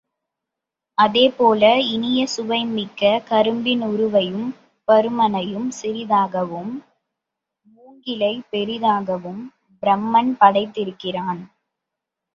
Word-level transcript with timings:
அதேபோல 0.97 1.63
இனிய 1.87 2.21
சுவை 2.27 2.59
மிக்க 2.69 3.01
கரும்பின் 3.29 3.83
உருவையும் 3.87 4.47
பருமனையும் 4.87 5.69
சிறிதாகவும், 5.79 6.73
மூங்கிலைப் 7.67 8.49
பெரியதாகவும் 8.51 9.43
பிரமன் 9.83 10.33
படைத்திருக்கிறான்! 10.41 11.43